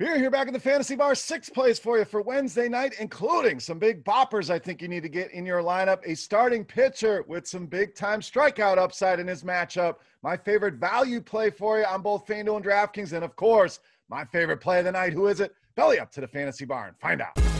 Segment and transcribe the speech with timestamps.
[0.00, 3.60] Here, here back in the Fantasy Bar, six plays for you for Wednesday night, including
[3.60, 6.00] some big boppers I think you need to get in your lineup.
[6.06, 9.96] A starting pitcher with some big time strikeout upside in his matchup.
[10.22, 13.12] My favorite value play for you on both FanDuel and DraftKings.
[13.12, 15.12] And of course, my favorite play of the night.
[15.12, 15.54] Who is it?
[15.76, 17.59] Belly up to the Fantasy Bar and find out.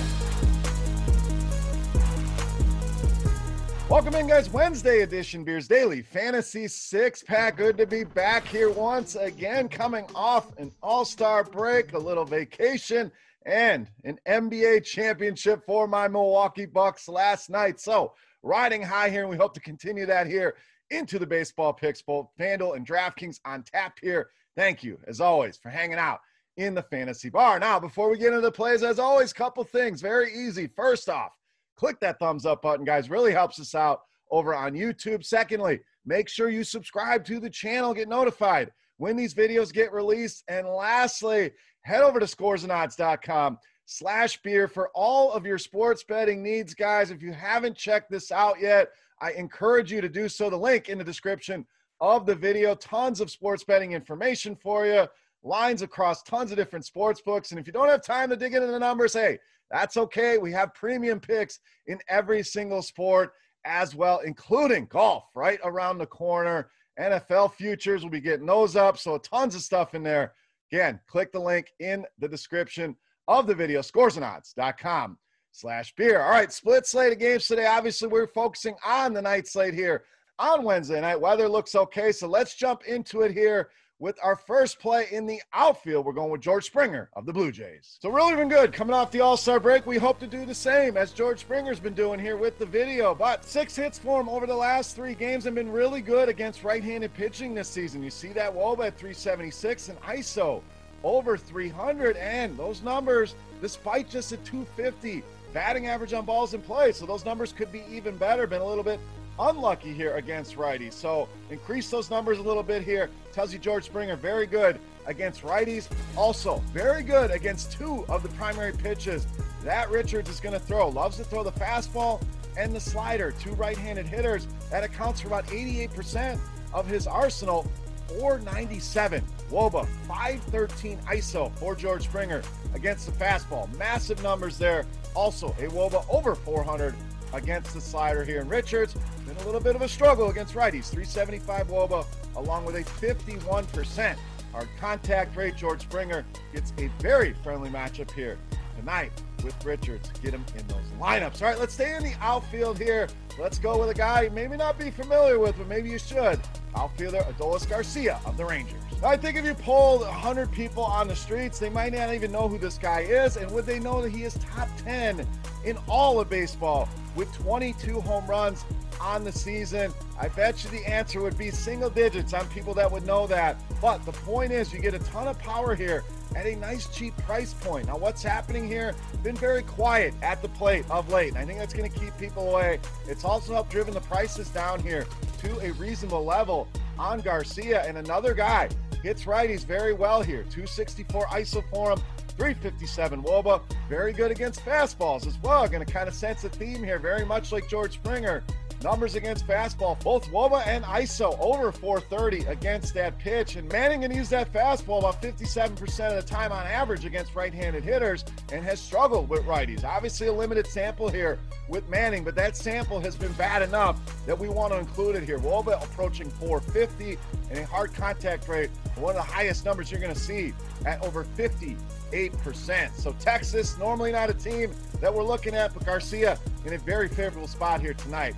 [3.91, 4.48] Welcome in, guys.
[4.48, 7.56] Wednesday edition Beers Daily Fantasy Six Pack.
[7.56, 12.25] Good to be back here once again, coming off an all star break, a little
[12.25, 13.10] vacation,
[13.47, 17.81] and an NBA championship for my Milwaukee Bucks last night.
[17.81, 18.12] So,
[18.44, 20.54] riding high here, and we hope to continue that here
[20.91, 24.31] into the baseball picks, both FanDuel and DraftKings on tap here.
[24.56, 26.20] Thank you, as always, for hanging out
[26.56, 27.59] in the fantasy bar.
[27.59, 30.69] Now, before we get into the plays, as always, couple things very easy.
[30.69, 31.32] First off,
[31.80, 33.08] click that thumbs up button, guys.
[33.08, 35.24] Really helps us out over on YouTube.
[35.24, 40.44] Secondly, make sure you subscribe to the channel, get notified when these videos get released.
[40.46, 46.74] And lastly, head over to scoresandodds.com slash beer for all of your sports betting needs,
[46.74, 47.10] guys.
[47.10, 48.88] If you haven't checked this out yet,
[49.22, 50.50] I encourage you to do so.
[50.50, 51.64] The link in the description
[52.02, 55.06] of the video, tons of sports betting information for you,
[55.43, 57.51] lines across tons of different sports books.
[57.51, 59.39] And if you don't have time to dig into the numbers, hey,
[59.71, 60.39] that's okay.
[60.39, 63.33] We have premium picks in every single sport
[63.65, 66.71] as well, including golf right around the corner.
[66.99, 68.99] NFL futures, we'll be getting those up.
[68.99, 70.34] So, tons of stuff in there.
[70.73, 72.97] Again, click the link in the description
[73.28, 75.19] of the video, scoresandodds.com
[75.53, 76.21] slash beer.
[76.21, 77.67] All right, split slate of games today.
[77.67, 80.05] Obviously, we're focusing on the night slate here
[80.39, 81.21] on Wednesday night.
[81.21, 82.12] Weather looks okay.
[82.12, 86.05] So, let's jump into it here with our first play in the outfield.
[86.05, 87.99] We're going with George Springer of the Blue Jays.
[88.00, 89.87] So, really been good coming off the All Star break.
[89.87, 93.15] We hope to do the same as George Springer's been doing here with the video.
[93.15, 96.65] But six hits for him over the last three games have been really good against
[96.65, 98.03] right handed pitching this season.
[98.03, 100.62] You see that Woba at 376 and ISO
[101.05, 102.16] over 300.
[102.16, 105.22] And those numbers, despite just a 250
[105.53, 106.93] batting average on balls in play.
[106.93, 108.47] So, those numbers could be even better.
[108.47, 108.99] Been a little bit
[109.41, 110.93] unlucky here against righties.
[110.93, 113.11] So increase those numbers a little bit here.
[113.33, 115.89] Tells you George Springer very good against righties.
[116.17, 119.27] Also very good against two of the primary pitches
[119.62, 120.89] that Richards is going to throw.
[120.89, 122.23] Loves to throw the fastball
[122.56, 123.33] and the slider.
[123.33, 124.47] To right-handed hitters.
[124.71, 126.39] That accounts for about 88%
[126.72, 127.71] of his arsenal.
[128.19, 132.43] 497 Woba, 513 ISO for George Springer
[132.75, 133.72] against the fastball.
[133.77, 134.84] Massive numbers there.
[135.15, 136.95] Also, a Woba over 400
[137.32, 138.41] against the slider here.
[138.41, 138.94] And Richards,
[139.27, 140.86] been a little bit of a struggle against righties.
[140.86, 142.06] 375 Woba,
[142.36, 144.16] along with a 51%
[144.53, 145.56] hard contact rate.
[145.56, 148.38] George Springer gets a very friendly matchup here
[148.77, 149.12] tonight
[149.44, 150.10] with Richards.
[150.22, 151.42] Get him in those lineups.
[151.42, 153.09] All right, let's stay in the outfield here.
[153.38, 156.41] Let's go with a guy you maybe not be familiar with, but maybe you should.
[156.76, 158.83] Outfielder Adolis Garcia of the Rangers.
[159.03, 162.48] I think if you polled 100 people on the streets, they might not even know
[162.48, 163.36] who this guy is.
[163.36, 165.26] And would they know that he is top 10
[165.65, 168.65] in all of baseball with 22 home runs
[169.01, 169.92] on the season?
[170.18, 173.57] I bet you the answer would be single digits on people that would know that.
[173.80, 176.04] But the point is, you get a ton of power here
[176.36, 177.86] at a nice cheap price point.
[177.86, 178.95] Now, what's happening here?
[179.22, 181.30] Been very quiet at the plate of late.
[181.30, 182.78] And I think that's going to keep people away.
[183.09, 185.07] It's also helped driven the prices down here
[185.42, 186.68] to a reasonable level
[186.98, 188.68] on Garcia and another guy
[189.02, 190.42] hits righties very well here.
[190.44, 191.98] 264 ISO for him,
[192.36, 193.62] 357 Woba.
[193.88, 195.66] Very good against fastballs as well.
[195.68, 198.42] Going to kind of sense a theme here, very much like George Springer.
[198.82, 203.56] Numbers against fastball, both Woba and ISO over 430 against that pitch.
[203.56, 207.52] And Manning can use that fastball about 57% of the time on average against right
[207.52, 209.84] handed hitters and has struggled with righties.
[209.84, 211.38] Obviously, a limited sample here
[211.68, 215.24] with Manning, but that sample has been bad enough that we want to include it
[215.24, 215.38] here.
[215.38, 217.18] Woba approaching 450
[217.50, 220.52] and a hard contact rate, one of the highest numbers you're going to see
[220.86, 222.94] at over 58%.
[222.94, 227.08] So, Texas, normally not a team that we're looking at, but Garcia in a very
[227.08, 228.34] favorable spot here tonight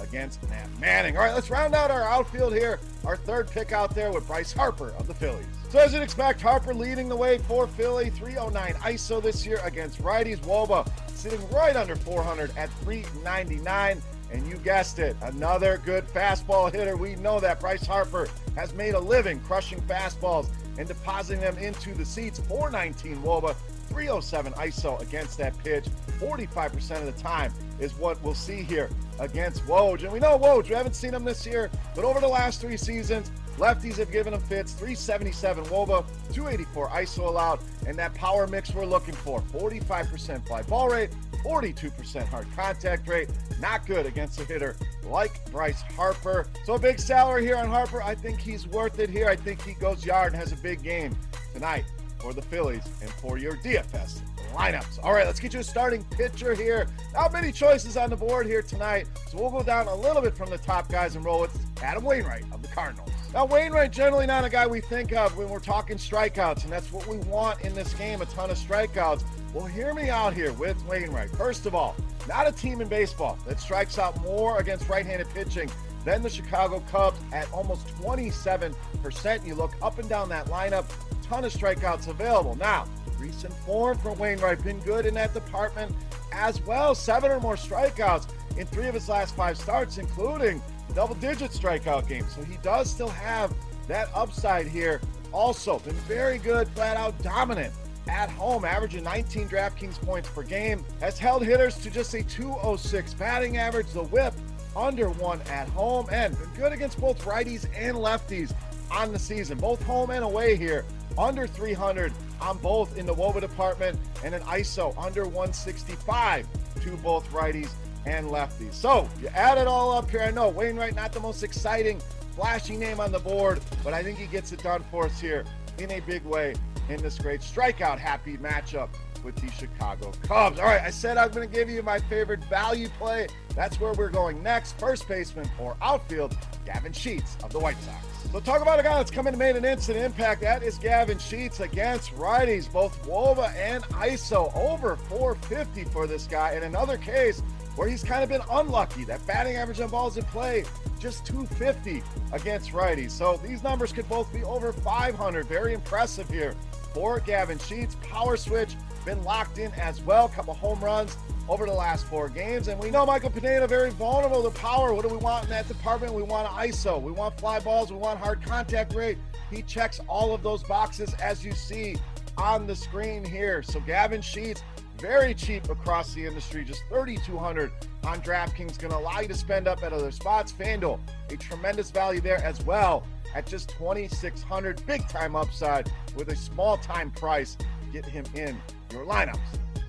[0.00, 1.16] against Matt Manning.
[1.16, 2.80] All right, let's round out our outfield here.
[3.04, 5.46] Our third pick out there with Bryce Harper of the Phillies.
[5.68, 10.02] So as you'd expect, Harper leading the way for Philly, 309 ISO this year against
[10.02, 10.38] righties.
[10.38, 14.02] Woba sitting right under 400 at 399.
[14.30, 16.96] And you guessed it, another good fastball hitter.
[16.96, 20.48] We know that Bryce Harper has made a living crushing fastballs
[20.78, 22.38] and depositing them into the seats.
[22.40, 23.54] 419 Woba,
[23.84, 25.86] 307 ISO against that pitch.
[26.18, 30.02] 45% of the time is what we'll see here against Woj.
[30.02, 32.76] And we know Woj, we haven't seen him this year, but over the last three
[32.76, 38.74] seasons, lefties have given him fits 377 Woba, 284 ISO allowed, and that power mix
[38.74, 41.10] we're looking for 45% fly ball rate,
[41.44, 43.28] 42% hard contact rate.
[43.60, 46.48] Not good against a hitter like Bryce Harper.
[46.64, 48.02] So a big salary here on Harper.
[48.02, 49.28] I think he's worth it here.
[49.28, 51.16] I think he goes yard and has a big game
[51.52, 51.84] tonight
[52.24, 54.20] for the Phillies and for your DFS
[54.54, 54.98] lineups.
[55.02, 56.88] All right, let's get you a starting pitcher here.
[57.12, 60.34] Not many choices on the board here tonight, so we'll go down a little bit
[60.34, 63.10] from the top guys and roll with Adam Wainwright of the Cardinals.
[63.34, 66.90] Now, Wainwright generally not a guy we think of when we're talking strikeouts, and that's
[66.90, 69.22] what we want in this game a ton of strikeouts.
[69.52, 71.30] Well, hear me out here with Wainwright.
[71.30, 71.94] First of all,
[72.26, 75.70] not a team in baseball that strikes out more against right handed pitching
[76.06, 79.46] than the Chicago Cubs at almost 27%.
[79.46, 80.86] You look up and down that lineup,
[81.24, 82.54] ton of strikeouts available.
[82.56, 82.86] Now,
[83.18, 85.94] recent form for Wainwright been good in that department
[86.32, 86.94] as well.
[86.94, 88.28] Seven or more strikeouts
[88.58, 90.62] in three of his last five starts, including
[90.94, 92.34] double digit strikeout games.
[92.34, 93.52] So he does still have
[93.88, 95.00] that upside here.
[95.32, 97.72] Also, been very good, flat out dominant
[98.08, 100.84] at home, averaging 19 DraftKings points per game.
[101.00, 103.88] Has held hitters to just a 206 batting average.
[103.88, 104.34] The whip
[104.76, 108.52] under one at home and been good against both righties and lefties
[108.90, 110.84] on the season, both home and away here.
[111.16, 116.46] Under 300 on both in the WOBA department and an ISO under 165
[116.80, 117.70] to both righties
[118.06, 118.74] and lefties.
[118.74, 120.20] So you add it all up here.
[120.20, 122.00] I know Wainwright, not the most exciting,
[122.34, 125.44] flashy name on the board, but I think he gets it done for us here
[125.78, 126.54] in a big way
[126.88, 128.88] in this great strikeout happy matchup
[129.24, 130.58] with the Chicago Cubs.
[130.58, 133.26] All right, I said I'm going to give you my favorite value play.
[133.54, 134.78] That's where we're going next.
[134.78, 138.04] First baseman or outfield, Gavin Sheets of the White Sox.
[138.32, 140.40] So talk about a guy that's come in and made an instant impact.
[140.40, 144.54] That is Gavin Sheets against righties, both Woba and ISO.
[144.56, 146.54] Over 450 for this guy.
[146.54, 147.42] In another case
[147.76, 149.04] where he's kind of been unlucky.
[149.04, 150.64] That batting average on balls in play,
[150.98, 152.02] just 250
[152.32, 153.10] against righties.
[153.10, 155.46] So these numbers could both be over 500.
[155.46, 156.54] Very impressive here
[156.92, 157.96] for Gavin Sheets.
[158.02, 160.28] Power switch been locked in as well.
[160.28, 161.16] Couple home runs
[161.48, 162.68] over the last four games.
[162.68, 164.94] And we know Michael Pineda very vulnerable to power.
[164.94, 166.14] What do we want in that department?
[166.14, 167.00] We want ISO.
[167.00, 167.90] We want fly balls.
[167.90, 169.18] We want hard contact rate.
[169.50, 171.96] He checks all of those boxes as you see
[172.36, 173.62] on the screen here.
[173.62, 174.62] So Gavin Sheets,
[174.98, 177.70] very cheap across the industry, just 3,200
[178.04, 180.52] on DraftKings, going to allow you to spend up at other spots.
[180.52, 180.98] FanDuel,
[181.30, 184.86] a tremendous value there as well at just 2,600.
[184.86, 187.56] Big time upside with a small time price.
[187.92, 188.56] Get him in
[188.92, 189.38] your lineups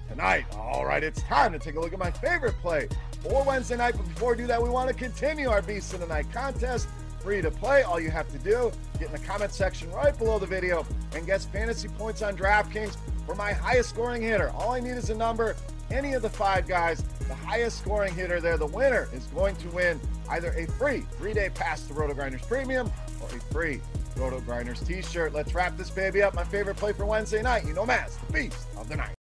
[0.08, 0.46] tonight.
[0.56, 2.88] All right, it's time to take a look at my favorite play
[3.22, 3.96] for Wednesday night.
[3.98, 6.88] But before we do that, we want to continue our Beast of the Night contest.
[7.20, 7.82] Free to play.
[7.82, 10.86] All you have to do, get in the comment section right below the video
[11.16, 14.52] and guess fantasy points on DraftKings for my highest scoring hitter.
[14.52, 15.56] All I need is a number.
[15.90, 19.68] Any of the five guys, the highest scoring hitter there, the winner is going to
[19.70, 23.82] win either a free three day pass to Roto Grinders Premium or a free
[24.16, 25.34] Roto Grinders t shirt.
[25.34, 26.34] Let's wrap this baby up.
[26.36, 27.66] My favorite play for Wednesday night.
[27.66, 29.16] You know, Maz, the beast of the night.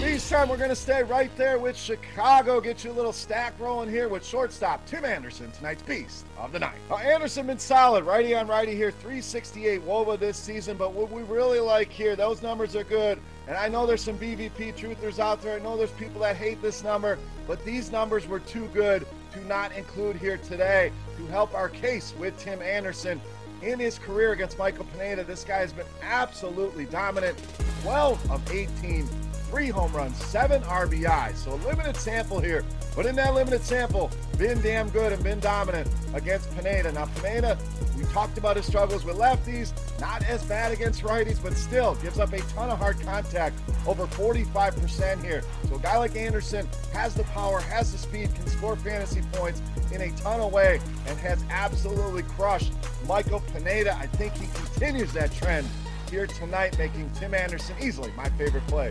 [0.00, 2.60] Right, time we're going to stay right there with Chicago.
[2.60, 6.58] Get you a little stack rolling here with shortstop Tim Anderson, tonight's beast of the
[6.58, 6.76] night.
[6.88, 10.76] Now, Anderson been solid, righty on righty here, 368 Woba this season.
[10.76, 13.18] But what we really like here, those numbers are good
[13.48, 15.56] And I know there's some BVP truthers out there.
[15.56, 19.44] I know there's people that hate this number, but these numbers were too good to
[19.46, 23.20] not include here today to help our case with Tim Anderson
[23.62, 25.24] in his career against Michael Pineda.
[25.24, 27.36] This guy has been absolutely dominant.
[27.82, 29.08] 12 of 18
[29.52, 31.36] three home runs, seven RBI.
[31.36, 32.64] So a limited sample here,
[32.96, 36.90] but in that limited sample, been damn good and been dominant against Pineda.
[36.92, 37.58] Now Pineda,
[37.98, 42.18] we talked about his struggles with lefties, not as bad against righties, but still gives
[42.18, 43.54] up a ton of hard contact,
[43.86, 45.42] over 45% here.
[45.68, 49.60] So a guy like Anderson has the power, has the speed, can score fantasy points
[49.92, 52.72] in a ton of way, and has absolutely crushed
[53.06, 53.94] Michael Pineda.
[53.98, 55.68] I think he continues that trend
[56.10, 58.88] here tonight, making Tim Anderson easily my favorite play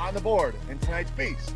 [0.00, 1.54] on the board in tonight's Beast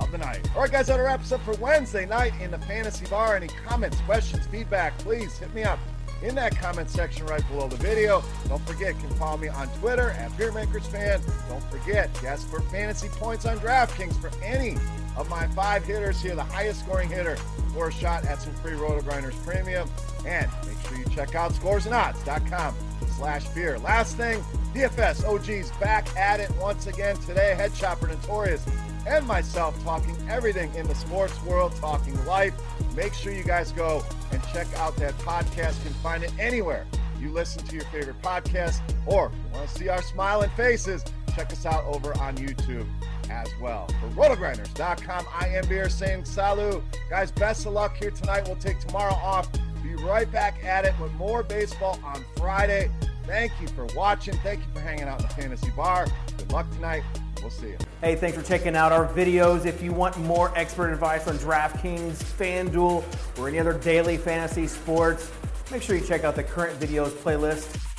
[0.00, 0.48] of the Night.
[0.54, 3.36] All right, guys, that wraps up for Wednesday night in the Fantasy Bar.
[3.36, 5.78] Any comments, questions, feedback, please hit me up
[6.22, 8.22] in that comment section right below the video.
[8.48, 11.20] Don't forget, you can follow me on Twitter at BeerMakersFan.
[11.48, 14.76] Don't forget, yes, for fantasy points on DraftKings for any
[15.16, 17.36] of my five hitters here, the highest scoring hitter
[17.74, 19.88] for a shot at some free Roto Grinders Premium.
[20.26, 22.74] And make sure you check out scoresandodds.com
[23.16, 23.78] slash beer.
[23.78, 24.42] Last thing,
[24.74, 27.54] DFS OG's back at it once again today.
[27.54, 28.64] Head Chopper Notorious
[29.06, 32.54] and myself talking everything in the sports world, talking life.
[32.94, 35.78] Make sure you guys go and check out that podcast.
[35.78, 36.86] You can find it anywhere
[37.22, 41.64] you listen to your favorite podcast, or want to see our smiling faces, check us
[41.64, 42.86] out over on YouTube
[43.30, 43.86] as well.
[44.00, 46.82] For rotogrinders.com, I am Beer saying salut.
[47.08, 48.46] Guys, best of luck here tonight.
[48.46, 49.48] We'll take tomorrow off.
[49.82, 52.90] Be right back at it with more baseball on Friday.
[53.24, 54.34] Thank you for watching.
[54.38, 56.06] Thank you for hanging out in the fantasy bar.
[56.36, 57.02] Good luck tonight.
[57.40, 57.78] We'll see you.
[58.00, 59.66] Hey, thanks for checking out our videos.
[59.66, 63.04] If you want more expert advice on DraftKings, FanDuel,
[63.38, 65.30] or any other daily fantasy sports,
[65.70, 67.91] make sure you check out the current videos playlist